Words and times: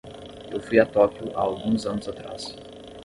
Eu 0.49 0.59
fui 0.59 0.79
a 0.79 0.85
Tóquio 0.87 1.31
há 1.37 1.41
alguns 1.41 1.85
anos 1.85 2.07
atrás. 2.07 2.55